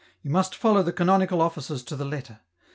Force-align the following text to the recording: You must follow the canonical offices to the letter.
You 0.23 0.31
must 0.31 0.55
follow 0.55 0.81
the 0.81 0.91
canonical 0.93 1.43
offices 1.43 1.83
to 1.83 1.95
the 1.95 2.05
letter. 2.05 2.39